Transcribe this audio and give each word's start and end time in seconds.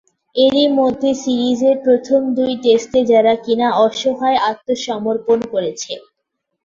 এরই 0.35 0.67
মধ্যে 0.79 1.09
সিরিজের 1.21 1.75
প্রথম 1.85 2.21
দুই 2.37 2.51
টেস্টে 2.63 2.99
যারা 3.11 3.33
কিনা 3.43 3.67
অসহায় 3.85 4.39
আত্মসমর্পণ 4.49 5.39
করেছে। 5.53 5.93